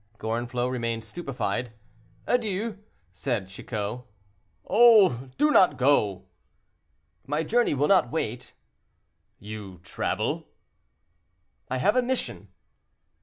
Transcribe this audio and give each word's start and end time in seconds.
Gorenflot 0.17 0.71
remained 0.71 1.03
stupefied. 1.03 1.73
"Adieu," 2.25 2.79
said 3.13 3.49
Chicot. 3.49 3.99
"Oh! 4.65 5.29
do 5.37 5.51
not 5.51 5.77
go." 5.77 6.25
"My 7.27 7.43
journey 7.43 7.75
will 7.75 7.87
not 7.89 8.09
wait." 8.11 8.53
"You 9.37 9.79
travel?" 9.83 10.47
"I 11.69 11.77
have 11.77 11.95
a 11.95 12.01
mission." 12.01 12.47